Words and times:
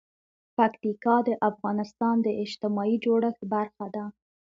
پکتیکا 0.57 1.15
د 1.27 1.29
افغانستان 1.49 2.15
د 2.21 2.27
اجتماعي 2.43 2.95
جوړښت 3.05 3.41
برخه 3.53 3.85
ده. 3.95 4.05